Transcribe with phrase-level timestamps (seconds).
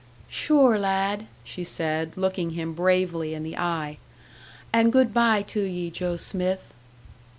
[0.29, 3.99] "Sure lad," she said, looking him bravely in the eye,
[4.73, 6.73] "and good bye to ye, Joe Smith."